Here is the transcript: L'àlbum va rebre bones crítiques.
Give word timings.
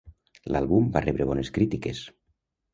L'àlbum 0.55 0.87
va 0.97 1.05
rebre 1.05 1.29
bones 1.33 1.53
crítiques. 1.61 2.05